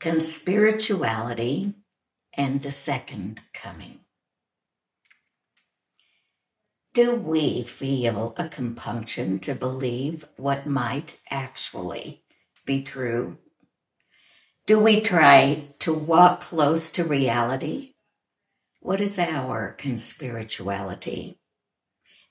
conspirituality 0.00 1.74
and 2.36 2.62
the 2.62 2.70
second 2.70 3.40
coming. 3.52 4.00
Do 6.94 7.14
we 7.14 7.62
feel 7.62 8.34
a 8.36 8.48
compunction 8.48 9.38
to 9.40 9.54
believe 9.54 10.24
what 10.36 10.66
might 10.66 11.18
actually 11.30 12.22
be 12.64 12.82
true? 12.82 13.38
Do 14.66 14.78
we 14.78 15.00
try 15.00 15.68
to 15.80 15.92
walk 15.92 16.42
close 16.42 16.92
to 16.92 17.04
reality? 17.04 17.94
What 18.80 19.00
is 19.00 19.18
our 19.18 19.76
conspirituality? 19.78 21.36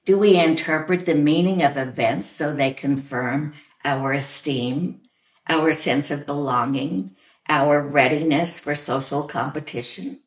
Do 0.05 0.18
we 0.18 0.39
interpret 0.39 1.05
the 1.05 1.15
meaning 1.15 1.63
of 1.63 1.75
events 1.75 2.29
so 2.29 2.54
they 2.54 2.71
confirm 2.71 3.54
our 3.84 4.13
esteem, 4.13 5.02
our 5.49 5.73
sense 5.73 6.11
of 6.11 6.25
belonging, 6.25 7.16
our 7.50 7.82
readiness 7.82 8.60
for 8.60 8.75
social 8.75 9.24
competition? 9.24 10.19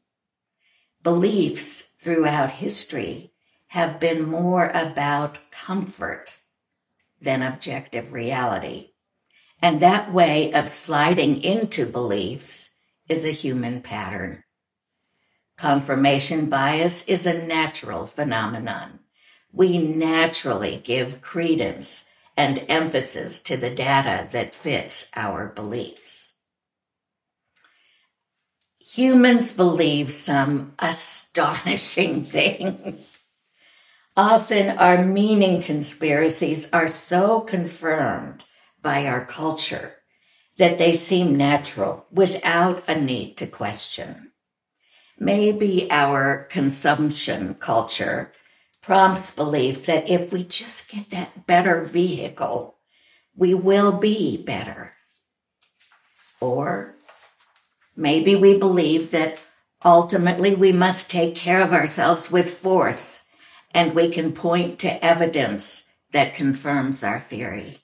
Beliefs 1.02 1.90
throughout 1.98 2.50
history 2.50 3.32
have 3.68 4.00
been 4.00 4.28
more 4.28 4.68
about 4.68 5.38
comfort 5.50 6.36
than 7.20 7.42
objective 7.42 8.12
reality. 8.12 8.90
And 9.62 9.80
that 9.80 10.12
way 10.12 10.52
of 10.52 10.72
sliding 10.72 11.42
into 11.42 11.86
beliefs 11.86 12.70
is 13.08 13.24
a 13.24 13.30
human 13.30 13.82
pattern. 13.82 14.44
Confirmation 15.56 16.48
bias 16.48 17.06
is 17.06 17.26
a 17.26 17.46
natural 17.46 18.06
phenomenon. 18.06 19.00
We 19.52 19.78
naturally 19.78 20.80
give 20.82 21.20
credence 21.20 22.08
and 22.36 22.64
emphasis 22.68 23.42
to 23.42 23.56
the 23.56 23.68
data 23.68 24.28
that 24.32 24.54
fits 24.54 25.10
our 25.14 25.48
beliefs. 25.48 26.19
Humans 28.94 29.52
believe 29.52 30.10
some 30.10 30.74
astonishing 30.80 32.24
things. 32.24 33.24
Often 34.16 34.78
our 34.78 35.04
meaning 35.04 35.62
conspiracies 35.62 36.68
are 36.72 36.88
so 36.88 37.40
confirmed 37.40 38.44
by 38.82 39.06
our 39.06 39.24
culture 39.24 39.94
that 40.58 40.78
they 40.78 40.96
seem 40.96 41.36
natural 41.36 42.06
without 42.10 42.82
a 42.88 43.00
need 43.00 43.36
to 43.36 43.46
question. 43.46 44.32
Maybe 45.20 45.88
our 45.88 46.48
consumption 46.50 47.54
culture 47.54 48.32
prompts 48.82 49.32
belief 49.36 49.86
that 49.86 50.10
if 50.10 50.32
we 50.32 50.42
just 50.42 50.90
get 50.90 51.10
that 51.10 51.46
better 51.46 51.84
vehicle, 51.84 52.76
we 53.36 53.54
will 53.54 53.92
be 53.92 54.36
better. 54.42 54.94
Or 56.40 56.96
maybe 57.96 58.34
we 58.36 58.56
believe 58.56 59.10
that 59.10 59.40
ultimately 59.84 60.54
we 60.54 60.72
must 60.72 61.10
take 61.10 61.34
care 61.34 61.62
of 61.62 61.72
ourselves 61.72 62.30
with 62.30 62.58
force 62.58 63.24
and 63.72 63.94
we 63.94 64.10
can 64.10 64.32
point 64.32 64.78
to 64.80 65.04
evidence 65.04 65.88
that 66.12 66.34
confirms 66.34 67.04
our 67.04 67.20
theory. 67.20 67.78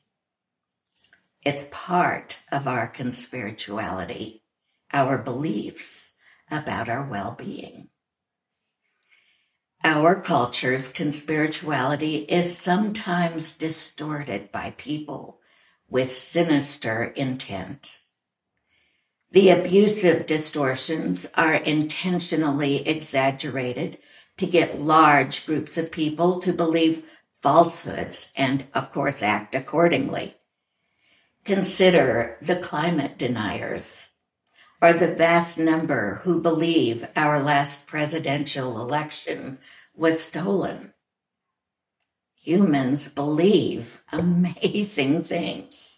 It's 1.43 1.69
part 1.71 2.41
of 2.51 2.67
our 2.67 2.91
conspirituality, 2.91 4.41
our 4.93 5.17
beliefs 5.19 6.15
about 6.51 6.89
our 6.89 7.05
well-being. 7.09 7.89
Our 9.85 10.21
culture's 10.21 10.93
conspirituality 10.93 12.27
is 12.29 12.59
sometimes 12.59 13.57
distorted 13.57 14.51
by 14.51 14.75
people 14.77 15.39
with 15.89 16.11
sinister 16.11 17.05
intent. 17.05 18.01
The 19.37 19.51
abusive 19.51 20.25
distortions 20.25 21.27
are 21.35 21.57
intentionally 21.57 22.89
exaggerated 22.89 23.99
to 24.39 24.47
get 24.47 24.81
large 24.81 25.45
groups 25.45 25.77
of 25.77 25.93
people 25.93 26.41
to 26.41 26.55
believe 26.55 27.05
falsehoods 27.43 28.33
and, 28.35 28.65
of 28.73 28.91
course, 28.91 29.23
act 29.23 29.55
accordingly. 29.55 30.37
Consider 31.45 32.39
the 32.41 32.57
climate 32.57 33.19
deniers 33.19 34.09
or 34.81 34.95
the 34.95 35.15
vast 35.15 35.59
number 35.59 36.23
who 36.25 36.41
believe 36.41 37.07
our 37.15 37.39
last 37.39 37.87
presidential 37.87 38.81
election 38.81 39.59
was 39.95 40.19
stolen. 40.19 40.95
Humans 42.37 43.11
believe 43.11 44.01
amazing 44.11 45.25
things. 45.25 45.96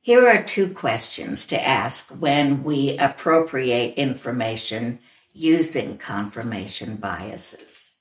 Here 0.00 0.26
are 0.28 0.42
two 0.42 0.72
questions 0.72 1.46
to 1.46 1.62
ask 1.62 2.10
when 2.10 2.64
we 2.64 2.96
appropriate 2.98 3.94
information 3.94 4.98
using 5.32 5.98
confirmation 5.98 6.96
biases. 6.96 7.96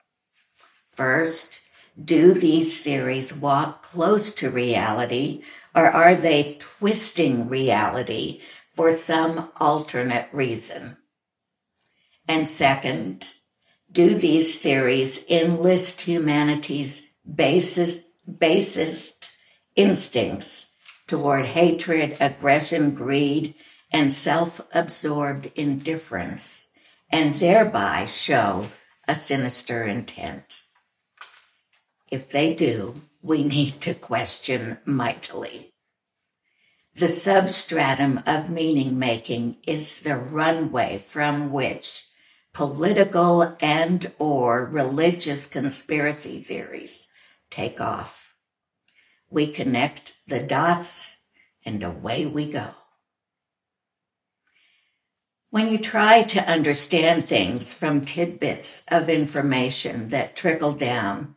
First, 0.92 1.62
do 2.02 2.34
these 2.34 2.82
theories 2.82 3.34
walk 3.34 3.84
close 3.84 4.34
to 4.36 4.50
reality 4.50 5.44
or 5.76 5.88
are 5.88 6.16
they 6.16 6.58
twisting 6.60 7.50
reality 7.50 8.42
for 8.80 8.94
some 8.94 9.52
alternate 9.58 10.30
reason. 10.32 10.96
And 12.30 12.48
second, 12.48 13.34
do 13.92 14.16
these 14.16 14.58
theories 14.58 15.26
enlist 15.30 16.00
humanity's 16.00 17.08
basest, 17.26 18.00
basest 18.40 19.32
instincts 19.76 20.69
toward 21.10 21.48
hatred, 21.48 22.16
aggression, 22.22 22.92
greed, 22.96 23.56
and 23.92 24.14
self-absorbed 24.14 25.52
indifference, 25.56 26.70
and 27.12 27.40
thereby 27.40 28.06
show 28.06 28.68
a 29.08 29.16
sinister 29.16 29.84
intent? 29.84 30.62
If 32.10 32.30
they 32.30 32.54
do, 32.54 33.02
we 33.22 33.44
need 33.56 33.82
to 33.82 33.94
question 33.94 34.78
mightily. 34.86 35.74
The 36.96 37.08
substratum 37.08 38.22
of 38.26 38.50
meaning 38.50 39.00
making 39.00 39.58
is 39.66 40.00
the 40.00 40.16
runway 40.16 41.04
from 41.08 41.52
which 41.52 42.06
political 42.54 43.56
and 43.62 44.12
or 44.20 44.66
religious 44.66 45.48
conspiracy 45.48 46.44
theories 46.44 47.08
take 47.50 47.80
off. 47.80 48.29
We 49.30 49.48
connect 49.48 50.14
the 50.28 50.40
dots 50.40 51.18
and 51.64 51.84
away 51.84 52.26
we 52.26 52.52
go. 52.52 52.70
When 55.52 55.72
you 55.72 55.80
try 55.80 56.24
to 56.24 56.48
understand 56.48 57.28
things 57.28 57.74
from 57.74 58.06
tidbits 58.06 58.86
of 58.92 59.10
information 59.10 60.10
that 60.10 60.36
trickle 60.36 60.74
down, 60.74 61.36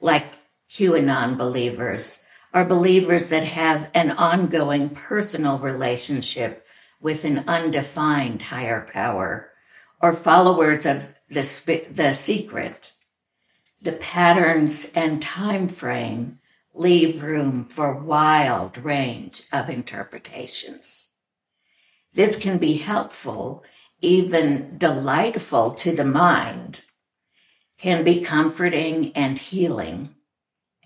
like 0.00 0.28
QAnon 0.70 1.36
believers 1.36 2.22
are 2.54 2.64
believers 2.64 3.28
that 3.28 3.44
have 3.44 3.90
an 3.94 4.10
ongoing 4.12 4.90
personal 4.90 5.58
relationship 5.58 6.66
with 7.00 7.24
an 7.24 7.44
undefined 7.46 8.42
higher 8.42 8.88
power 8.92 9.50
or 10.00 10.14
followers 10.14 10.86
of 10.86 11.08
the, 11.28 11.86
the 11.90 12.12
secret. 12.12 12.92
The 13.80 13.92
patterns 13.92 14.92
and 14.94 15.20
time 15.20 15.68
frame 15.68 16.38
leave 16.74 17.22
room 17.22 17.66
for 17.66 18.02
wild 18.02 18.78
range 18.78 19.42
of 19.52 19.68
interpretations. 19.68 21.12
This 22.14 22.38
can 22.38 22.58
be 22.58 22.74
helpful, 22.74 23.64
even 24.00 24.76
delightful 24.78 25.72
to 25.72 25.94
the 25.94 26.04
mind, 26.04 26.84
can 27.78 28.04
be 28.04 28.20
comforting 28.20 29.12
and 29.14 29.38
healing 29.38 30.14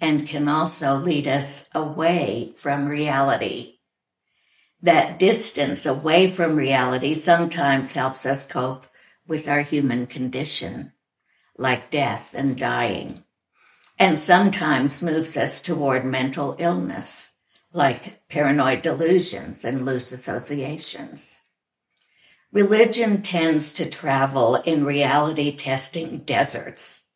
and 0.01 0.27
can 0.27 0.49
also 0.49 0.97
lead 0.97 1.27
us 1.27 1.69
away 1.75 2.55
from 2.57 2.89
reality. 2.89 3.79
That 4.83 5.19
distance 5.19 5.87
away 5.87 6.31
from 6.31 6.57
reality 6.57 7.15
sometimes 7.15 7.95
helps 7.95 8.27
us 8.27 8.47
cope 8.47 8.87
with 9.27 9.49
our 9.49 9.63
human 9.63 10.07
condition, 10.07 10.93
like 11.57 11.91
death 11.91 12.35
and 12.35 12.57
dying, 12.59 13.25
and 13.99 14.19
sometimes 14.19 15.03
moves 15.03 15.37
us 15.37 15.61
toward 15.61 16.05
mental 16.05 16.57
illness, 16.59 17.39
like 17.73 18.29
paranoid 18.29 18.83
delusions 18.83 19.65
and 19.65 19.85
loose 19.85 20.13
associations. 20.13 21.45
Religion 22.53 23.23
tends 23.23 23.75
to 23.75 23.89
travel 23.89 24.57
in 24.57 24.85
reality 24.85 25.55
testing 25.55 26.19
deserts 26.19 27.07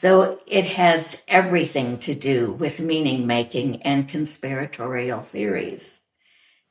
so 0.00 0.38
it 0.46 0.64
has 0.64 1.24
everything 1.26 1.98
to 1.98 2.14
do 2.14 2.52
with 2.52 2.78
meaning 2.78 3.26
making 3.26 3.82
and 3.82 4.08
conspiratorial 4.08 5.22
theories. 5.22 6.06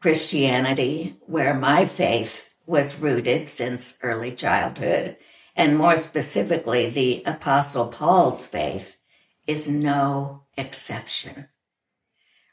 Christianity, 0.01 1.18
where 1.25 1.54
my 1.54 1.86
faith 1.86 2.45
was 2.66 3.00
rooted 3.00 3.50
since 3.50 4.00
early 4.01 4.31
childhood, 4.31 5.18
and 5.57 5.78
more 5.78 5.98
specifically, 5.98 6.89
the 6.89 7.24
Apostle 7.25 7.88
Paul's 7.88 8.45
faith, 8.45 8.95
is 9.48 9.70
no 9.70 10.44
exception. 10.58 11.48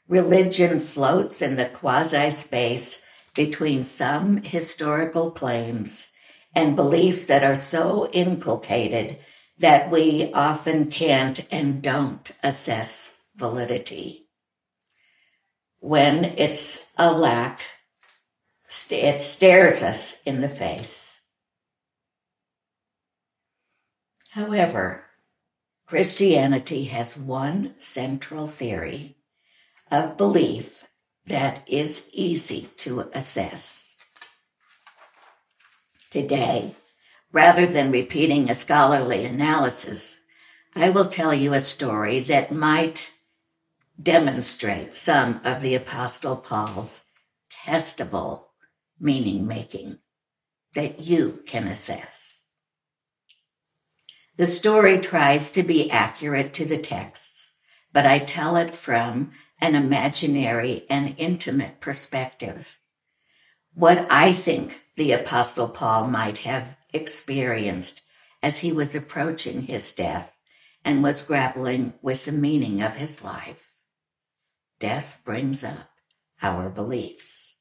Religion 0.07 0.79
floats 0.79 1.41
in 1.41 1.55
the 1.55 1.65
quasi 1.65 2.31
space 2.31 3.01
between 3.35 3.83
some 3.83 4.37
historical 4.37 5.31
claims 5.31 6.11
and 6.53 6.75
beliefs 6.75 7.25
that 7.25 7.43
are 7.43 7.55
so 7.55 8.09
inculcated 8.11 9.17
that 9.57 9.91
we 9.91 10.31
often 10.33 10.89
can't 10.89 11.45
and 11.51 11.81
don't 11.81 12.31
assess 12.43 13.13
validity. 13.35 14.27
When 15.79 16.25
it's 16.37 16.87
a 16.97 17.11
lack, 17.11 17.61
it 18.89 19.21
stares 19.21 19.83
us 19.83 20.21
in 20.25 20.41
the 20.41 20.49
face. 20.49 21.21
However, 24.31 25.04
Christianity 25.87 26.85
has 26.85 27.15
one 27.15 27.75
central 27.77 28.47
theory 28.47 29.17
of 29.91 30.17
belief 30.17 30.83
that 31.27 31.63
is 31.67 32.09
easy 32.11 32.69
to 32.77 33.09
assess. 33.13 33.95
Today, 36.09 36.75
rather 37.31 37.67
than 37.67 37.91
repeating 37.91 38.49
a 38.49 38.55
scholarly 38.55 39.25
analysis, 39.25 40.23
I 40.75 40.89
will 40.89 41.07
tell 41.07 41.33
you 41.33 41.53
a 41.53 41.61
story 41.61 42.19
that 42.21 42.51
might 42.51 43.11
demonstrate 44.01 44.95
some 44.95 45.39
of 45.43 45.61
the 45.61 45.75
Apostle 45.75 46.37
Paul's 46.37 47.05
testable 47.49 48.45
meaning 48.99 49.45
making 49.45 49.99
that 50.73 50.99
you 50.99 51.43
can 51.45 51.67
assess. 51.67 52.34
The 54.37 54.45
story 54.45 54.99
tries 54.99 55.51
to 55.51 55.63
be 55.63 55.89
accurate 55.89 56.53
to 56.55 56.65
the 56.65 56.77
texts, 56.77 57.55
but 57.93 58.05
I 58.05 58.19
tell 58.19 58.57
it 58.57 58.75
from 58.75 59.31
an 59.59 59.75
imaginary 59.75 60.85
and 60.89 61.15
intimate 61.17 61.79
perspective. 61.79 62.77
What 63.73 64.07
I 64.11 64.33
think 64.33 64.81
the 64.97 65.13
apostle 65.13 65.69
Paul 65.69 66.07
might 66.07 66.39
have 66.39 66.75
experienced 66.91 68.01
as 68.43 68.59
he 68.59 68.71
was 68.73 68.93
approaching 68.93 69.63
his 69.63 69.93
death 69.93 70.31
and 70.83 71.01
was 71.01 71.21
grappling 71.21 71.93
with 72.01 72.25
the 72.25 72.31
meaning 72.31 72.81
of 72.81 72.95
his 72.95 73.23
life. 73.23 73.71
Death 74.79 75.21
brings 75.23 75.63
up 75.63 75.89
our 76.41 76.69
beliefs. 76.69 77.57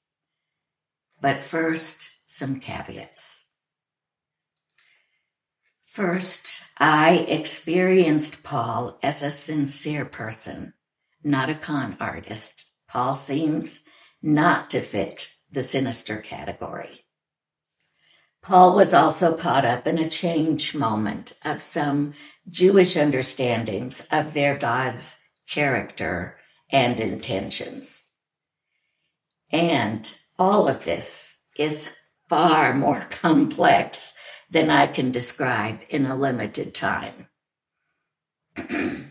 But 1.20 1.44
first, 1.44 2.10
some 2.26 2.60
caveats. 2.60 3.33
First, 5.94 6.64
I 6.76 7.24
experienced 7.28 8.42
Paul 8.42 8.98
as 9.00 9.22
a 9.22 9.30
sincere 9.30 10.04
person 10.04 10.72
not 11.22 11.50
a 11.50 11.54
con 11.54 11.96
artist. 12.00 12.72
Paul 12.88 13.14
seems 13.14 13.84
not 14.20 14.70
to 14.70 14.80
fit 14.80 15.32
the 15.52 15.62
sinister 15.62 16.16
category. 16.16 17.04
Paul 18.42 18.74
was 18.74 18.92
also 18.92 19.36
caught 19.36 19.64
up 19.64 19.86
in 19.86 19.98
a 19.98 20.10
change 20.10 20.74
moment 20.74 21.34
of 21.44 21.62
some 21.62 22.14
Jewish 22.48 22.96
understandings 22.96 24.08
of 24.10 24.34
their 24.34 24.58
God's 24.58 25.20
character 25.48 26.38
and 26.70 26.98
intentions. 26.98 28.10
And 29.52 30.12
all 30.40 30.66
of 30.66 30.82
this 30.84 31.38
is 31.56 31.94
far 32.28 32.74
more 32.74 32.98
complex 33.10 34.13
than 34.54 34.70
I 34.70 34.86
can 34.86 35.10
describe 35.10 35.80
in 35.90 36.06
a 36.06 36.14
limited 36.14 36.74
time. 36.74 37.26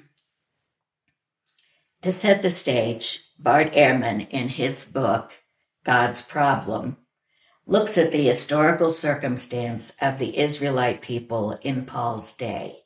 To 2.02 2.12
set 2.12 2.42
the 2.42 2.50
stage, 2.50 3.22
Bart 3.40 3.72
Ehrman, 3.72 4.28
in 4.30 4.50
his 4.50 4.84
book, 4.84 5.38
God's 5.86 6.22
Problem, 6.22 6.98
looks 7.66 7.98
at 7.98 8.12
the 8.12 8.28
historical 8.28 8.90
circumstance 8.90 9.96
of 10.02 10.18
the 10.18 10.38
Israelite 10.38 11.02
people 11.02 11.58
in 11.62 11.86
Paul's 11.86 12.34
day. 12.34 12.80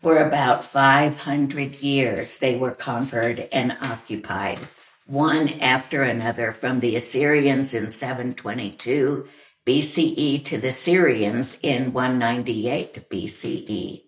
For 0.00 0.18
about 0.18 0.62
500 0.62 1.82
years, 1.82 2.38
they 2.38 2.54
were 2.56 2.70
conquered 2.70 3.48
and 3.50 3.76
occupied, 3.82 4.60
one 5.06 5.48
after 5.58 6.04
another, 6.04 6.52
from 6.52 6.78
the 6.78 6.94
Assyrians 6.94 7.74
in 7.74 7.90
722 7.90 9.26
BCE 9.70 10.44
to 10.46 10.58
the 10.58 10.72
Syrians 10.72 11.60
in 11.62 11.92
198 11.92 13.08
BCE. 13.08 14.02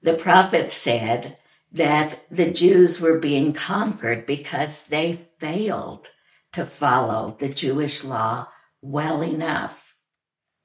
The 0.00 0.14
prophet 0.14 0.72
said, 0.72 1.36
that 1.72 2.24
the 2.30 2.50
Jews 2.50 3.00
were 3.00 3.18
being 3.18 3.52
conquered 3.52 4.26
because 4.26 4.86
they 4.86 5.28
failed 5.38 6.10
to 6.52 6.66
follow 6.66 7.36
the 7.38 7.48
Jewish 7.48 8.04
law 8.04 8.48
well 8.82 9.22
enough, 9.22 9.94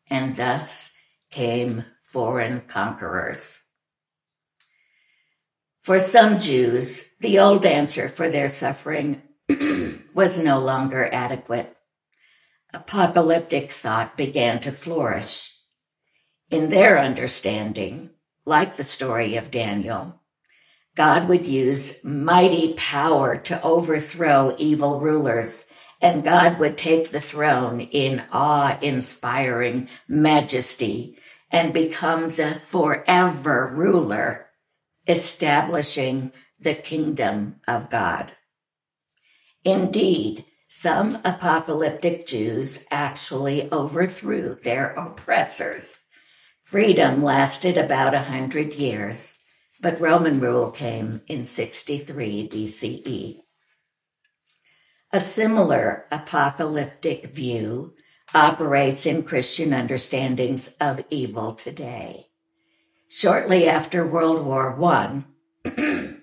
and 0.09 0.35
thus 0.35 0.93
came 1.29 1.85
foreign 2.03 2.61
conquerors. 2.61 3.63
For 5.83 5.99
some 5.99 6.39
Jews, 6.39 7.09
the 7.21 7.39
old 7.39 7.65
answer 7.65 8.09
for 8.09 8.29
their 8.29 8.49
suffering 8.49 9.21
was 10.13 10.39
no 10.39 10.59
longer 10.59 11.09
adequate. 11.13 11.76
Apocalyptic 12.73 13.71
thought 13.71 14.17
began 14.17 14.59
to 14.59 14.71
flourish. 14.71 15.55
In 16.51 16.69
their 16.69 16.99
understanding, 16.99 18.11
like 18.45 18.75
the 18.75 18.83
story 18.83 19.35
of 19.37 19.51
Daniel, 19.51 20.21
God 20.95 21.29
would 21.29 21.45
use 21.45 22.03
mighty 22.03 22.73
power 22.73 23.37
to 23.37 23.61
overthrow 23.61 24.55
evil 24.57 24.99
rulers, 24.99 25.67
and 26.01 26.23
God 26.23 26.59
would 26.59 26.77
take 26.77 27.11
the 27.11 27.21
throne 27.21 27.79
in 27.79 28.23
awe 28.31 28.77
inspiring 28.81 29.87
majesty 30.07 31.17
and 31.51 31.71
become 31.71 32.31
the 32.31 32.61
forever 32.67 33.71
ruler, 33.73 34.47
establishing 35.07 36.31
the 36.59 36.75
kingdom 36.75 37.61
of 37.67 37.89
God. 37.89 38.33
Indeed, 39.63 40.45
some 40.67 41.19
apocalyptic 41.23 42.27
Jews 42.27 42.85
actually 42.91 43.71
overthrew 43.71 44.57
their 44.63 44.91
oppressors. 44.91 46.03
Freedom 46.63 47.23
lasted 47.23 47.77
about 47.77 48.13
a 48.13 48.23
hundred 48.23 48.73
years 48.73 49.39
but 49.79 50.01
Roman 50.01 50.39
rule 50.39 50.71
came 50.71 51.21
in 51.27 51.45
63 51.45 52.49
BCE. 52.49 53.41
A 55.13 55.19
similar 55.19 56.05
apocalyptic 56.11 57.33
view 57.33 57.93
operates 58.35 59.05
in 59.05 59.23
Christian 59.23 59.73
understandings 59.73 60.75
of 60.81 61.05
evil 61.09 61.53
today. 61.53 62.27
Shortly 63.09 63.67
after 63.67 64.05
World 64.05 64.45
War 64.45 64.77
I, 64.83 65.23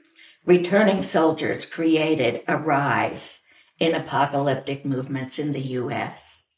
returning 0.44 1.02
soldiers 1.02 1.64
created 1.64 2.42
a 2.46 2.58
rise 2.58 3.40
in 3.78 3.94
apocalyptic 3.94 4.84
movements 4.84 5.38
in 5.38 5.52
the 5.52 5.60
U.S. 5.60 6.48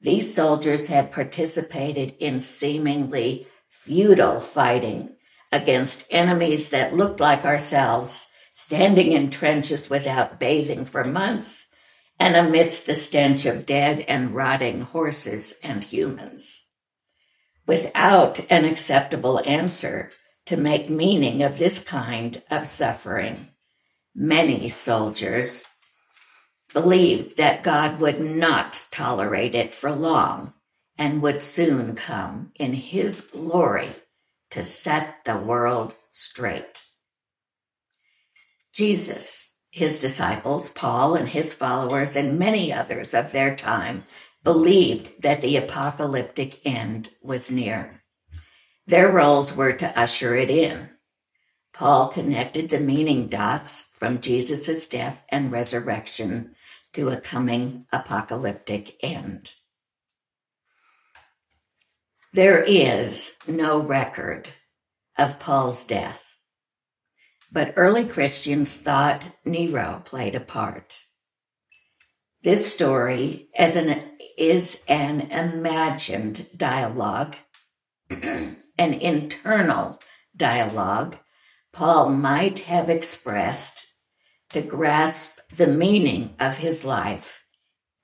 These 0.00 0.34
soldiers 0.34 0.86
had 0.86 1.12
participated 1.12 2.14
in 2.18 2.40
seemingly 2.40 3.46
futile 3.68 4.40
fighting 4.40 5.16
against 5.52 6.06
enemies 6.10 6.70
that 6.70 6.96
looked 6.96 7.20
like 7.20 7.44
ourselves, 7.44 8.28
standing 8.52 9.12
in 9.12 9.30
trenches 9.30 9.88
without 9.88 10.40
bathing 10.40 10.84
for 10.84 11.04
months, 11.04 11.66
and 12.18 12.36
amidst 12.36 12.86
the 12.86 12.94
stench 12.94 13.46
of 13.46 13.66
dead 13.66 14.00
and 14.08 14.34
rotting 14.34 14.80
horses 14.80 15.58
and 15.62 15.84
humans. 15.84 16.68
Without 17.66 18.40
an 18.50 18.64
acceptable 18.64 19.40
answer 19.44 20.12
to 20.46 20.56
make 20.56 20.88
meaning 20.88 21.42
of 21.42 21.58
this 21.58 21.82
kind 21.82 22.42
of 22.50 22.66
suffering, 22.66 23.48
many 24.14 24.68
soldiers 24.68 25.66
believed 26.76 27.38
that 27.38 27.62
God 27.62 28.00
would 28.00 28.20
not 28.20 28.86
tolerate 28.90 29.54
it 29.54 29.72
for 29.72 29.90
long 29.92 30.52
and 30.98 31.22
would 31.22 31.42
soon 31.42 31.94
come 31.94 32.52
in 32.56 32.74
his 32.74 33.22
glory 33.22 33.88
to 34.50 34.62
set 34.62 35.24
the 35.24 35.38
world 35.38 35.94
straight. 36.12 36.82
Jesus, 38.74 39.56
his 39.70 40.00
disciples, 40.00 40.68
Paul 40.68 41.14
and 41.14 41.30
his 41.30 41.54
followers, 41.54 42.14
and 42.14 42.38
many 42.38 42.74
others 42.74 43.14
of 43.14 43.32
their 43.32 43.56
time 43.56 44.04
believed 44.44 45.22
that 45.22 45.40
the 45.40 45.56
apocalyptic 45.56 46.60
end 46.66 47.08
was 47.22 47.50
near. 47.50 48.02
Their 48.86 49.10
roles 49.10 49.56
were 49.56 49.72
to 49.72 49.98
usher 49.98 50.34
it 50.34 50.50
in. 50.50 50.90
Paul 51.72 52.08
connected 52.08 52.68
the 52.68 52.80
meaning 52.80 53.28
dots 53.28 53.88
from 53.94 54.20
Jesus' 54.20 54.86
death 54.86 55.22
and 55.30 55.50
resurrection 55.50 56.55
to 56.96 57.10
a 57.10 57.20
coming 57.20 57.84
apocalyptic 57.92 58.96
end. 59.02 59.50
There 62.32 62.62
is 62.62 63.36
no 63.46 63.78
record 63.78 64.48
of 65.18 65.38
Paul's 65.38 65.86
death, 65.86 66.22
but 67.52 67.74
early 67.76 68.06
Christians 68.06 68.80
thought 68.80 69.28
Nero 69.44 70.00
played 70.06 70.34
a 70.34 70.40
part. 70.40 71.04
This 72.42 72.72
story 72.72 73.50
an, 73.76 74.02
is 74.38 74.82
an 74.88 75.20
imagined 75.30 76.46
dialogue, 76.56 77.36
an 78.10 78.56
internal 78.78 80.00
dialogue 80.34 81.16
Paul 81.74 82.08
might 82.08 82.60
have 82.60 82.88
expressed 82.88 83.85
to 84.50 84.62
grasp 84.62 85.38
the 85.54 85.66
meaning 85.66 86.34
of 86.38 86.58
his 86.58 86.84
life 86.84 87.44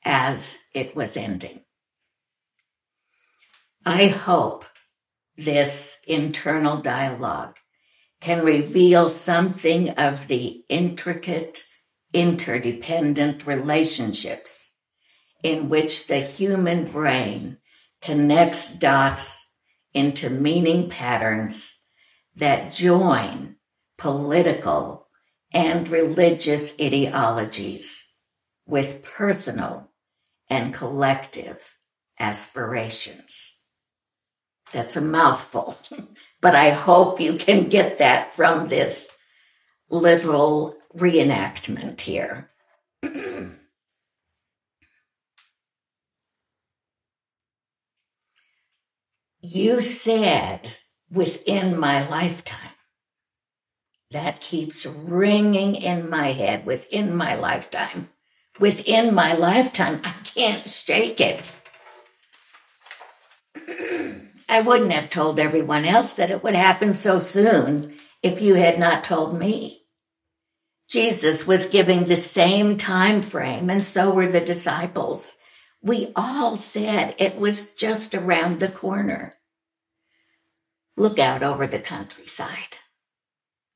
as 0.05 0.59
it 0.75 0.97
was 0.97 1.17
ending. 1.17 1.61
I 3.85 4.07
hope 4.07 4.65
this 5.37 6.01
internal 6.07 6.79
dialogue 6.79 7.57
can 8.21 8.45
reveal 8.45 9.09
something 9.09 9.91
of 9.91 10.29
the 10.29 10.65
intricate, 10.69 11.65
interdependent 12.13 13.47
relationships 13.47 14.79
in 15.43 15.69
which 15.69 16.07
the 16.07 16.21
human 16.21 16.85
brain 16.85 17.59
connects 18.01 18.73
dots 18.79 19.49
into 19.93 20.31
meaning 20.31 20.89
patterns 20.89 21.77
that 22.37 22.73
join 22.73 23.57
political 23.99 25.09
and 25.53 25.89
religious 25.89 26.79
ideologies 26.81 28.13
with 28.67 29.03
personal 29.03 29.91
and 30.49 30.73
collective 30.73 31.77
aspirations. 32.19 33.59
That's 34.73 34.97
a 34.97 35.01
mouthful, 35.01 35.79
but 36.41 36.55
I 36.55 36.71
hope 36.71 37.21
you 37.21 37.37
can 37.37 37.69
get 37.69 37.99
that 37.99 38.35
from 38.35 38.69
this 38.69 39.11
literal 39.91 40.77
reenactment 40.97 42.01
here. 42.01 42.49
you 49.43 49.81
said 49.81 50.77
within 51.11 51.79
my 51.79 52.09
lifetime. 52.09 52.72
That 54.13 54.43
keeps 54.43 54.85
ringing 54.85 55.75
in 55.75 56.11
my 56.11 56.33
head 56.33 56.67
within 56.67 57.17
my 57.17 57.35
lifetime. 57.35 58.11
Within 58.61 59.15
my 59.15 59.33
lifetime, 59.33 60.03
I 60.05 60.13
can't 60.25 60.69
shake 60.69 61.19
it. 61.19 61.63
I 64.51 64.61
wouldn't 64.61 64.93
have 64.93 65.09
told 65.09 65.41
everyone 65.41 65.87
else 65.87 66.13
that 66.15 66.31
it 66.31 66.45
would 66.45 66.55
happen 66.55 66.93
so 66.93 67.21
soon 67.21 67.95
if 68.23 68.43
you 68.43 68.55
had 68.55 68.79
not 68.79 69.03
told 69.03 69.39
me. 69.39 69.87
Jesus 70.91 71.47
was 71.47 71.69
giving 71.69 72.05
the 72.05 72.17
same 72.17 72.77
time 72.77 73.23
frame, 73.23 73.71
and 73.71 73.83
so 73.83 74.11
were 74.11 74.29
the 74.29 74.43
disciples. 74.43 75.39
We 75.81 76.13
all 76.15 76.59
said 76.59 77.15
it 77.19 77.39
was 77.39 77.75
just 77.75 78.15
around 78.15 78.61
the 78.61 78.69
corner. 78.69 79.37
Look 80.99 81.19
out 81.19 81.43
over 81.43 81.67
the 81.67 81.79
countryside. 81.79 82.77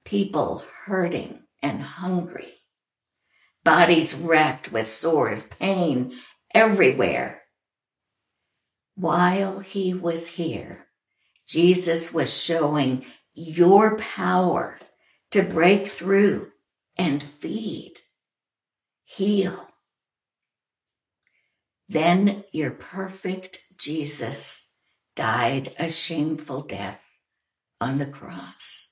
People 0.07 0.65
hurting 0.87 1.43
and 1.61 1.83
hungry. 1.83 2.53
Bodies 3.65 4.15
racked 4.15 4.71
with 4.71 4.89
sores, 4.89 5.49
pain 5.49 6.13
everywhere. 6.55 7.43
While 8.95 9.59
he 9.59 9.93
was 9.93 10.29
here, 10.29 10.87
Jesus 11.49 12.15
was 12.15 12.41
showing 12.41 13.05
your 13.35 13.99
power 13.99 14.79
to 15.33 15.43
break 15.43 15.89
through 15.89 16.53
and 16.97 17.21
feed, 17.21 17.95
heal. 19.05 19.69
Then 21.89 22.45
your 22.53 22.71
perfect 22.71 23.59
Jesus 23.77 24.71
died 25.17 25.75
a 25.81 25.91
shameful 25.91 26.63
death 26.63 27.01
on 27.81 27.99
the 27.99 28.07
cross. 28.07 28.86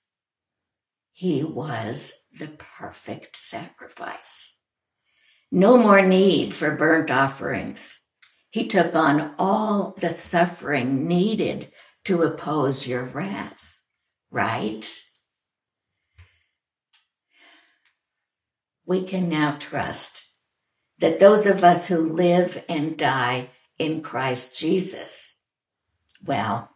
He 1.16 1.44
was 1.44 2.26
the 2.36 2.48
perfect 2.48 3.36
sacrifice. 3.36 4.58
No 5.52 5.78
more 5.78 6.02
need 6.02 6.52
for 6.52 6.74
burnt 6.74 7.08
offerings. 7.08 8.00
He 8.50 8.66
took 8.66 8.96
on 8.96 9.32
all 9.38 9.94
the 10.00 10.10
suffering 10.10 11.06
needed 11.06 11.70
to 12.06 12.24
oppose 12.24 12.88
your 12.88 13.04
wrath, 13.04 13.78
right? 14.32 14.84
We 18.84 19.04
can 19.04 19.28
now 19.28 19.56
trust 19.60 20.26
that 20.98 21.20
those 21.20 21.46
of 21.46 21.62
us 21.62 21.86
who 21.86 22.12
live 22.12 22.64
and 22.68 22.98
die 22.98 23.50
in 23.78 24.02
Christ 24.02 24.58
Jesus, 24.58 25.36
well, 26.24 26.70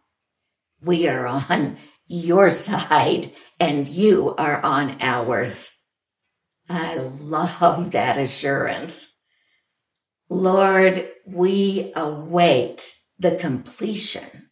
we 0.81 1.09
are 1.09 1.27
on 1.27 1.75
your 2.07 2.49
side 2.49 3.33
and 3.59 3.87
you 3.87 4.35
are 4.37 4.63
on 4.65 4.97
ours. 5.01 5.77
I 6.69 6.95
love 6.97 7.91
that 7.91 8.17
assurance. 8.17 9.15
Lord, 10.29 11.09
we 11.25 11.91
await 11.95 12.95
the 13.17 13.35
completion 13.35 14.51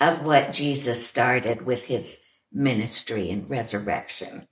of 0.00 0.24
what 0.24 0.52
Jesus 0.52 1.06
started 1.06 1.62
with 1.62 1.86
his 1.86 2.22
ministry 2.52 3.30
and 3.30 3.50
resurrection. 3.50 4.46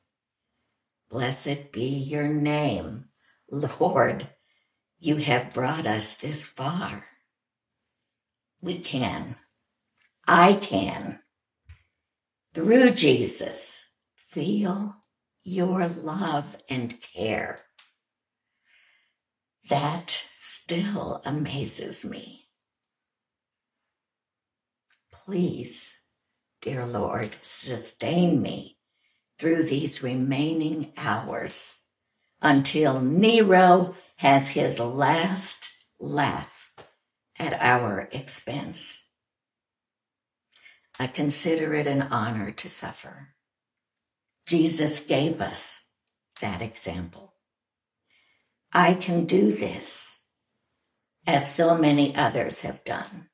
Blessed 1.11 1.73
be 1.73 1.87
your 1.87 2.29
name, 2.29 3.07
Lord. 3.51 4.29
You 4.99 5.17
have 5.17 5.55
brought 5.55 5.87
us 5.87 6.17
this 6.17 6.47
far. 6.47 7.07
We 8.61 8.79
can. 8.79 9.37
I 10.27 10.55
can 10.55 11.21
through 12.55 12.93
Jesus, 12.93 13.87
feel 14.17 14.97
your 15.43 15.89
love 15.89 16.57
and 16.69 17.01
care. 17.01 17.61
That 19.69 20.11
still 20.33 21.23
amazes 21.25 22.05
me. 22.05 22.49
Please, 25.13 26.01
dear 26.61 26.87
Lord, 26.87 27.37
sustain 27.43 28.43
me 28.43 28.79
through 29.39 29.65
these 29.65 30.03
remaining 30.03 30.93
hours 30.97 31.81
until 32.41 33.01
Nero 33.01 33.95
has 34.17 34.51
his 34.51 34.79
last 34.79 35.73
laugh 35.99 36.71
at 37.39 37.55
our 37.55 38.09
expense. 38.13 39.09
I 41.03 41.09
consider 41.09 41.75
it 41.75 41.89
an 41.89 42.01
honor 42.01 42.53
to 42.53 42.71
suffer. 42.71 43.35
Jesus 44.47 45.01
gave 45.01 45.41
us 45.41 45.83
that 46.41 46.63
example. 46.63 47.35
I 48.73 48.95
can 48.95 49.25
do 49.25 49.51
this 49.51 50.25
as 51.27 51.53
so 51.53 51.77
many 51.77 52.15
others 52.15 52.61
have 52.61 52.85
done. 52.85 53.31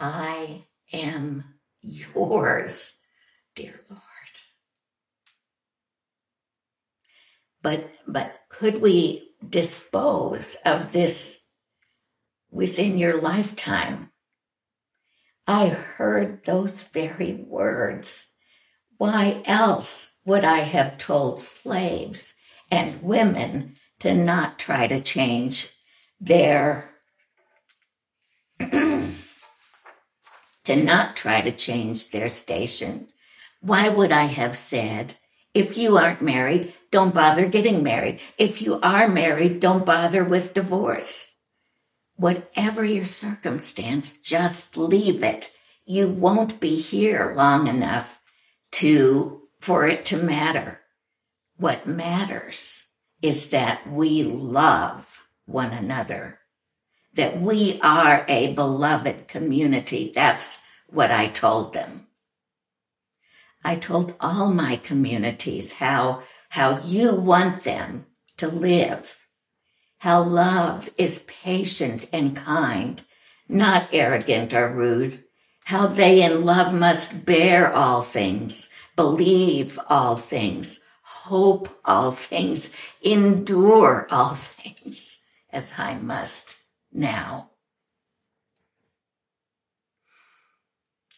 I 0.00 0.64
am 0.92 1.44
yours, 1.80 2.98
dear 3.54 3.80
Lord. 3.88 4.02
But, 7.62 7.88
but 8.08 8.40
could 8.48 8.82
we 8.82 9.30
dispose 9.48 10.56
of 10.66 10.90
this 10.90 11.44
within 12.50 12.98
your 12.98 13.20
lifetime? 13.20 14.10
I 15.46 15.68
heard 15.68 16.44
those 16.44 16.84
very 16.84 17.34
words. 17.34 18.32
Why 18.96 19.42
else 19.44 20.14
would 20.24 20.44
I 20.44 20.60
have 20.60 20.96
told 20.96 21.40
slaves 21.40 22.34
and 22.70 23.02
women 23.02 23.74
to 24.00 24.14
not 24.14 24.58
try 24.58 24.86
to 24.86 25.02
change 25.02 25.68
their, 26.18 26.90
to 28.60 29.12
not 30.68 31.16
try 31.16 31.42
to 31.42 31.52
change 31.52 32.10
their 32.10 32.30
station? 32.30 33.08
Why 33.60 33.90
would 33.90 34.12
I 34.12 34.24
have 34.24 34.56
said, 34.56 35.16
if 35.52 35.76
you 35.76 35.98
aren't 35.98 36.22
married, 36.22 36.72
don't 36.90 37.12
bother 37.12 37.46
getting 37.46 37.82
married. 37.82 38.20
If 38.38 38.62
you 38.62 38.80
are 38.80 39.08
married, 39.08 39.60
don't 39.60 39.84
bother 39.84 40.24
with 40.24 40.54
divorce. 40.54 41.33
Whatever 42.16 42.84
your 42.84 43.04
circumstance, 43.04 44.14
just 44.14 44.76
leave 44.76 45.22
it. 45.22 45.52
You 45.84 46.08
won't 46.08 46.60
be 46.60 46.76
here 46.76 47.34
long 47.36 47.66
enough 47.66 48.20
to, 48.72 49.42
for 49.60 49.86
it 49.86 50.04
to 50.06 50.16
matter. 50.16 50.80
What 51.56 51.86
matters 51.86 52.86
is 53.20 53.50
that 53.50 53.90
we 53.90 54.22
love 54.22 55.22
one 55.46 55.72
another, 55.72 56.38
that 57.14 57.40
we 57.40 57.80
are 57.80 58.24
a 58.28 58.52
beloved 58.54 59.28
community. 59.28 60.12
That's 60.14 60.62
what 60.88 61.10
I 61.10 61.28
told 61.28 61.72
them. 61.72 62.06
I 63.64 63.76
told 63.76 64.14
all 64.20 64.52
my 64.52 64.76
communities 64.76 65.74
how, 65.74 66.22
how 66.50 66.78
you 66.80 67.14
want 67.14 67.64
them 67.64 68.06
to 68.36 68.48
live 68.48 69.16
how 69.98 70.22
love 70.22 70.88
is 70.98 71.24
patient 71.24 72.06
and 72.12 72.36
kind, 72.36 73.02
not 73.48 73.88
arrogant 73.92 74.52
or 74.52 74.68
rude, 74.68 75.24
how 75.64 75.86
they 75.86 76.22
in 76.22 76.44
love 76.44 76.74
must 76.74 77.24
bear 77.24 77.72
all 77.72 78.02
things, 78.02 78.70
believe 78.96 79.78
all 79.88 80.16
things, 80.16 80.80
hope 81.02 81.68
all 81.84 82.12
things, 82.12 82.74
endure 83.02 84.06
all 84.10 84.34
things, 84.34 85.20
as 85.50 85.74
I 85.78 85.94
must 85.94 86.60
now. 86.92 87.50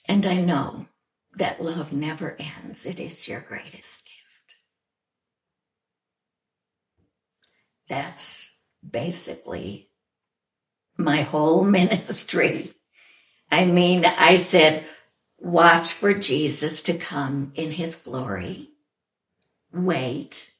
And 0.08 0.24
I 0.24 0.36
know 0.36 0.86
that 1.34 1.62
love 1.62 1.92
never 1.92 2.36
ends. 2.38 2.86
It 2.86 3.00
is 3.00 3.26
your 3.26 3.40
greatest 3.40 4.04
gift. 4.04 4.56
That's 7.88 8.45
basically 8.88 9.90
my 10.96 11.22
whole 11.22 11.64
ministry. 11.78 12.72
I 13.50 13.64
mean, 13.64 14.04
I 14.04 14.36
said, 14.36 14.84
watch 15.38 15.92
for 15.92 16.14
Jesus 16.14 16.82
to 16.84 16.94
come 16.98 17.52
in 17.54 17.72
his 17.72 17.96
glory. 17.96 18.70
Wait 19.72 20.52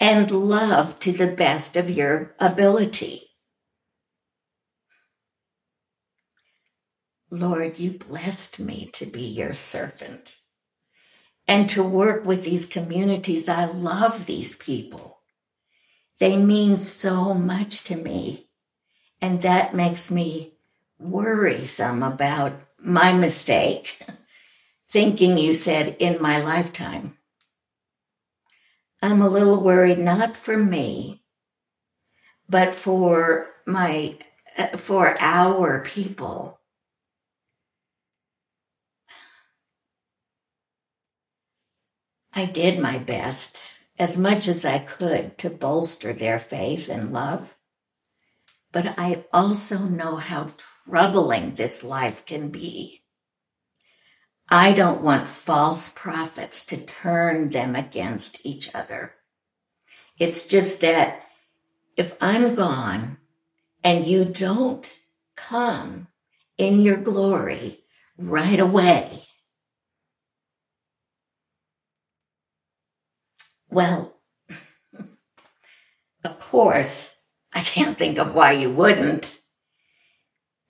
and 0.00 0.30
love 0.30 0.98
to 1.00 1.12
the 1.12 1.26
best 1.28 1.76
of 1.76 1.90
your 1.90 2.34
ability. 2.38 3.22
Lord, 7.30 7.78
you 7.78 7.92
blessed 7.92 8.60
me 8.60 8.90
to 8.92 9.06
be 9.06 9.22
your 9.22 9.54
servant 9.54 10.38
and 11.48 11.68
to 11.70 11.82
work 11.82 12.24
with 12.24 12.44
these 12.44 12.66
communities. 12.66 13.48
I 13.48 13.66
love 13.66 14.26
these 14.26 14.56
people. 14.56 15.13
They 16.18 16.36
mean 16.36 16.78
so 16.78 17.34
much 17.34 17.84
to 17.84 17.96
me. 17.96 18.48
And 19.20 19.42
that 19.42 19.74
makes 19.74 20.10
me 20.10 20.54
worrisome 20.98 22.02
about 22.02 22.52
my 22.78 23.12
mistake, 23.12 24.02
thinking 24.90 25.38
you 25.38 25.54
said 25.54 25.96
in 25.98 26.20
my 26.20 26.38
lifetime. 26.38 27.18
I'm 29.02 29.20
a 29.20 29.28
little 29.28 29.60
worried, 29.62 29.98
not 29.98 30.36
for 30.36 30.56
me, 30.56 31.22
but 32.48 32.74
for 32.74 33.48
my, 33.66 34.16
uh, 34.56 34.76
for 34.76 35.14
our 35.20 35.80
people. 35.80 36.60
I 42.32 42.46
did 42.46 42.80
my 42.80 42.98
best, 42.98 43.73
as 43.98 44.18
much 44.18 44.48
as 44.48 44.64
I 44.64 44.78
could, 44.78 45.38
to 45.38 45.50
bolster 45.50 46.12
their 46.12 46.38
faith 46.38 46.88
and 46.88 47.12
love. 47.12 47.54
But 48.72 48.98
I 48.98 49.24
also 49.32 49.78
know 49.78 50.16
how 50.16 50.50
troubling 50.88 51.54
this 51.54 51.84
life 51.84 52.26
can 52.26 52.48
be. 52.48 53.02
I 54.48 54.72
don't 54.72 55.00
want 55.00 55.28
false 55.28 55.88
prophets 55.88 56.66
to 56.66 56.76
turn 56.76 57.50
them 57.50 57.74
against 57.74 58.44
each 58.44 58.74
other. 58.74 59.14
It's 60.18 60.46
just 60.46 60.80
that 60.80 61.22
if 61.96 62.16
I'm 62.20 62.54
gone 62.54 63.18
and 63.82 64.06
you 64.06 64.24
don't 64.24 64.98
come 65.36 66.08
in 66.58 66.80
your 66.80 66.96
glory 66.96 67.84
right 68.18 68.60
away, 68.60 69.23
Well, 73.74 74.14
of 76.22 76.38
course, 76.38 77.12
I 77.52 77.60
can't 77.60 77.98
think 77.98 78.18
of 78.18 78.32
why 78.32 78.52
you 78.52 78.70
wouldn't. 78.70 79.40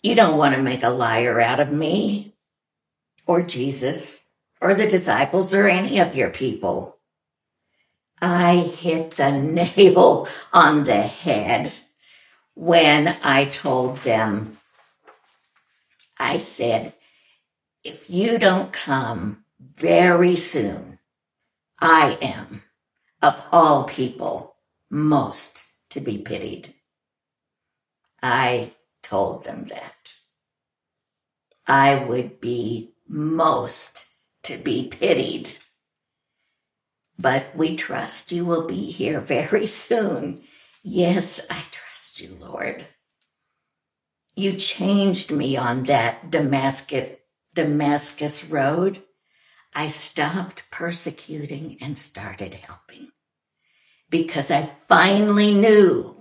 You 0.02 0.14
don't 0.14 0.38
want 0.38 0.54
to 0.54 0.62
make 0.62 0.82
a 0.82 0.88
liar 0.88 1.38
out 1.38 1.60
of 1.60 1.70
me, 1.70 2.34
or 3.26 3.42
Jesus, 3.42 4.24
or 4.58 4.72
the 4.72 4.88
disciples, 4.88 5.52
or 5.52 5.68
any 5.68 5.98
of 5.98 6.16
your 6.16 6.30
people. 6.30 6.96
I 8.22 8.56
hit 8.56 9.16
the 9.16 9.32
nail 9.76 10.26
on 10.50 10.84
the 10.84 11.02
head 11.02 11.74
when 12.54 13.08
I 13.22 13.44
told 13.44 13.98
them, 13.98 14.56
I 16.18 16.38
said, 16.38 16.94
if 17.84 18.08
you 18.08 18.38
don't 18.38 18.72
come 18.72 19.44
very 19.60 20.36
soon, 20.36 20.98
I 21.78 22.16
am 22.22 22.62
of 23.24 23.42
all 23.50 23.84
people 23.84 24.54
most 24.90 25.64
to 25.88 25.98
be 25.98 26.18
pitied. 26.18 26.74
I 28.22 28.72
told 29.02 29.44
them 29.44 29.68
that. 29.70 30.12
I 31.66 32.04
would 32.04 32.38
be 32.38 32.92
most 33.08 34.08
to 34.42 34.58
be 34.58 34.88
pitied. 34.88 35.48
But 37.18 37.56
we 37.56 37.76
trust 37.76 38.30
you 38.30 38.44
will 38.44 38.66
be 38.66 38.90
here 38.90 39.20
very 39.20 39.64
soon. 39.88 40.42
Yes, 40.82 41.46
I 41.50 41.62
trust 41.70 42.20
you, 42.20 42.36
Lord. 42.38 42.86
You 44.36 44.52
changed 44.52 45.30
me 45.30 45.56
on 45.56 45.84
that 45.84 46.30
Damascus, 46.30 47.16
Damascus 47.54 48.44
road. 48.44 49.02
I 49.74 49.88
stopped 49.88 50.64
persecuting 50.70 51.78
and 51.80 51.98
started 51.98 52.52
helping 52.52 53.08
because 54.14 54.52
I 54.52 54.70
finally 54.88 55.52
knew 55.52 56.14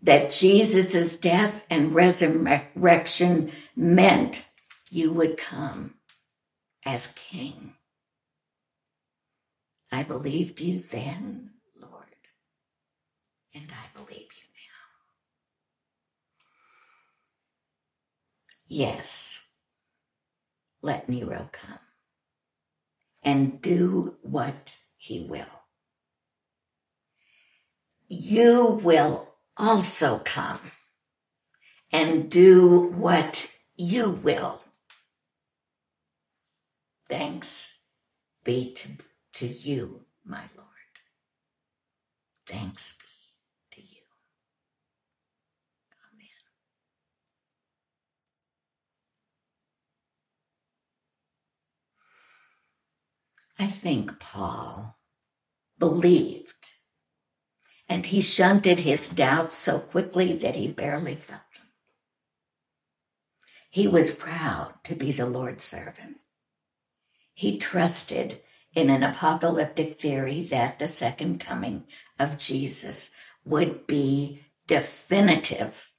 that 0.00 0.30
Jesus' 0.30 1.16
death 1.16 1.66
and 1.68 1.92
resurrection 1.92 3.50
meant 3.74 4.46
you 4.92 5.12
would 5.12 5.36
come 5.36 5.94
as 6.86 7.08
king. 7.08 7.74
I 9.90 10.04
believed 10.04 10.60
you 10.60 10.84
then, 10.88 11.50
Lord, 11.80 12.14
and 13.54 13.72
I 13.72 13.98
believe 13.98 14.20
you 14.20 14.48
now. 14.54 14.86
Yes, 18.68 19.46
let 20.80 21.08
Nero 21.08 21.48
come 21.50 21.80
and 23.24 23.60
do 23.60 24.16
what 24.22 24.76
he 24.96 25.20
will 25.28 25.59
you 28.10 28.80
will 28.84 29.34
also 29.56 30.20
come 30.24 30.60
and 31.92 32.30
do 32.30 32.88
what 32.96 33.50
you 33.76 34.10
will. 34.10 34.62
Thanks 37.08 37.78
be 38.44 38.72
to, 38.74 38.88
to 39.34 39.46
you, 39.46 40.00
my 40.24 40.42
Lord. 40.56 40.66
Thanks 42.48 42.98
be 42.98 43.76
to 43.76 43.82
you. 43.82 44.02
Amen. 46.12 46.44
I 53.68 53.72
think 53.72 54.20
Paul 54.20 54.98
believed 55.78 56.59
and 57.90 58.06
he 58.06 58.20
shunted 58.20 58.78
his 58.78 59.10
doubts 59.10 59.56
so 59.56 59.80
quickly 59.80 60.32
that 60.34 60.54
he 60.54 60.68
barely 60.68 61.16
felt 61.16 61.42
them. 61.56 61.66
He 63.68 63.88
was 63.88 64.14
proud 64.14 64.74
to 64.84 64.94
be 64.94 65.10
the 65.10 65.26
Lord's 65.26 65.64
servant. 65.64 66.18
He 67.34 67.58
trusted 67.58 68.42
in 68.76 68.90
an 68.90 69.02
apocalyptic 69.02 70.00
theory 70.00 70.40
that 70.44 70.78
the 70.78 70.86
second 70.86 71.40
coming 71.40 71.82
of 72.16 72.38
Jesus 72.38 73.12
would 73.44 73.88
be 73.88 74.44
definitive, 74.68 75.90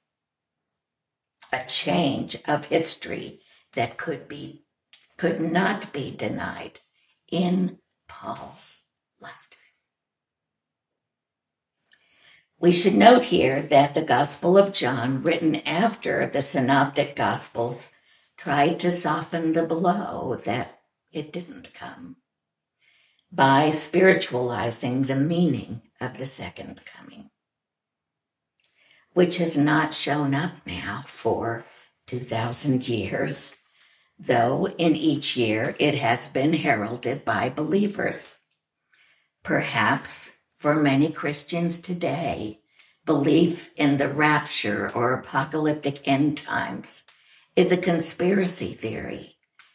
a 1.52 1.62
change 1.66 2.38
of 2.46 2.64
history 2.66 3.42
that 3.74 3.98
could 3.98 4.28
be 4.28 4.64
could 5.18 5.40
not 5.40 5.92
be 5.92 6.10
denied 6.10 6.80
in 7.30 7.78
Paul's 8.08 8.86
We 12.62 12.70
should 12.70 12.94
note 12.94 13.24
here 13.24 13.60
that 13.60 13.94
the 13.94 14.02
Gospel 14.02 14.56
of 14.56 14.72
John, 14.72 15.24
written 15.24 15.56
after 15.66 16.28
the 16.28 16.40
Synoptic 16.40 17.16
Gospels, 17.16 17.90
tried 18.36 18.78
to 18.78 18.92
soften 18.92 19.52
the 19.52 19.64
blow 19.64 20.40
that 20.44 20.78
it 21.10 21.32
didn't 21.32 21.74
come 21.74 22.18
by 23.32 23.70
spiritualizing 23.70 25.02
the 25.02 25.16
meaning 25.16 25.82
of 26.00 26.18
the 26.18 26.24
second 26.24 26.82
coming, 26.84 27.30
which 29.12 29.38
has 29.38 29.58
not 29.58 29.92
shown 29.92 30.32
up 30.32 30.64
now 30.64 31.02
for 31.08 31.64
2,000 32.06 32.86
years, 32.86 33.58
though 34.16 34.68
in 34.78 34.94
each 34.94 35.36
year 35.36 35.74
it 35.80 35.96
has 35.96 36.28
been 36.28 36.52
heralded 36.52 37.24
by 37.24 37.48
believers. 37.48 38.38
Perhaps 39.42 40.36
for 40.62 40.76
many 40.76 41.10
Christians 41.10 41.80
today, 41.80 42.60
belief 43.04 43.72
in 43.76 43.96
the 43.96 44.06
rapture 44.06 44.92
or 44.94 45.12
apocalyptic 45.12 46.06
end 46.06 46.38
times 46.38 47.02
is 47.56 47.72
a 47.72 47.76
conspiracy 47.76 48.72
theory 48.72 49.34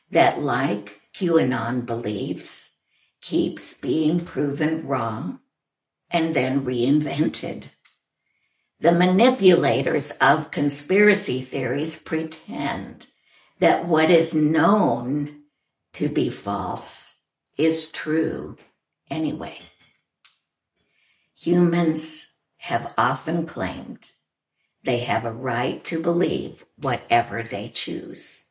that, 0.10 0.39
like 0.41 1.02
QAnon 1.13 1.86
beliefs, 1.86 2.76
keeps 3.19 3.73
being 3.73 4.21
proven 4.21 4.88
wrong 4.88 5.39
and 6.10 6.34
then 6.34 6.63
reinvented. 6.63 7.65
The 8.80 8.93
manipulators 8.93 10.12
of 10.21 10.52
conspiracy 10.52 11.41
theories 11.41 12.02
pretend 12.02 13.08
that 13.60 13.86
what 13.86 14.10
is 14.10 14.34
known 14.34 15.41
to 15.95 16.08
be 16.08 16.30
false 16.30 17.19
is 17.58 17.91
true 17.91 18.56
anyway. 19.10 19.60
Humans 21.41 22.34
have 22.58 22.93
often 22.97 23.45
claimed 23.45 24.10
they 24.84 25.00
have 25.00 25.23
a 25.23 25.32
right 25.32 25.86
to 25.86 26.02
believe 26.02 26.65
whatever 26.78 27.43
they 27.43 27.69
choose, 27.69 28.47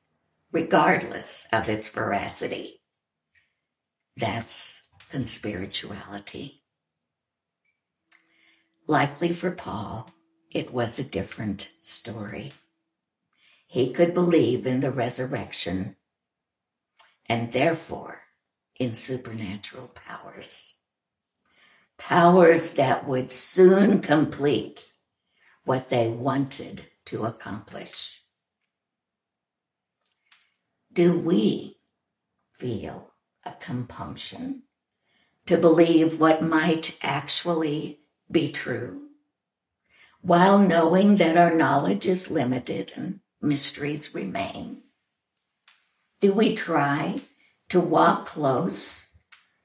regardless 0.53 1.49
of 1.53 1.69
its 1.69 1.89
veracity. 1.89 2.81
That's 4.17 4.89
conspirituality. 5.11 6.61
Likely 8.87 9.33
for 9.33 9.51
Paul, 9.51 10.11
it 10.53 10.73
was 10.73 11.01
a 11.01 11.05
different 11.05 11.73
story. 11.81 12.53
He 13.67 13.93
could 13.93 14.15
believe 14.15 14.65
in 14.65 14.79
the 14.79 14.93
resurrection 14.93 15.97
and 17.29 17.53
therefore 17.53 18.21
in 18.79 18.95
supernatural 18.95 19.89
powers. 19.89 20.76
Powers 21.99 22.75
that 22.75 23.09
would 23.09 23.33
soon 23.33 24.01
complete 24.01 24.93
what 25.65 25.89
they 25.89 26.09
wanted 26.09 26.85
to 27.07 27.25
accomplish. 27.25 28.23
Do 30.93 31.19
we 31.19 31.79
feel 32.53 33.13
a 33.45 33.53
compunction 33.53 34.63
to 35.47 35.57
believe 35.57 36.21
what 36.21 36.43
might 36.43 36.99
actually 37.03 38.01
be 38.31 38.51
true, 38.51 39.09
while 40.21 40.59
knowing 40.59 41.17
that 41.17 41.37
our 41.37 41.55
knowledge 41.55 42.07
is 42.07 42.31
limited 42.31 42.93
and 42.97 43.21
mysteries 43.41 44.15
remain? 44.15 44.83
Do 46.21 46.33
we 46.33 46.57
try 46.57 47.21
to 47.69 47.81
walk 47.81 48.27
close 48.27 49.13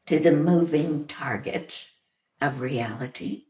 to 0.06 0.20
the 0.20 0.32
moving 0.32 1.08
target 1.08 1.91
of 2.42 2.60
reality? 2.62 3.46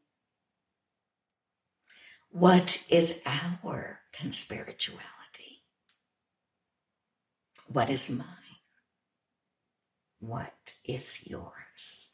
What 2.32 2.84
is 2.90 3.22
our 3.26 4.00
conspirituality? 4.16 5.62
What 7.68 7.90
is 7.90 8.10
mine? 8.10 8.28
What 10.20 10.76
is 10.86 11.28
yours? 11.28 12.11